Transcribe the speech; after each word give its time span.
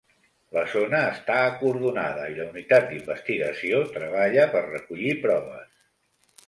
La 0.55 0.61
zona 0.69 1.01
està 1.09 1.35
acordonada 1.49 2.25
i 2.31 2.39
la 2.39 2.47
unitat 2.55 2.89
d’investigació 2.95 3.85
treballa 4.01 4.49
per 4.57 4.67
recollir 4.69 5.19
proves. 5.29 5.75